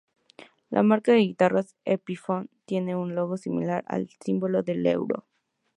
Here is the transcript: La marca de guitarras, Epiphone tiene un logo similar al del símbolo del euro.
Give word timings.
La 0.71 0.81
marca 0.81 1.11
de 1.11 1.19
guitarras, 1.19 1.75
Epiphone 1.85 2.49
tiene 2.65 2.95
un 2.95 3.13
logo 3.13 3.37
similar 3.37 3.85
al 3.87 4.07
del 4.07 4.15
símbolo 4.19 4.63
del 4.63 4.83
euro. 4.87 5.27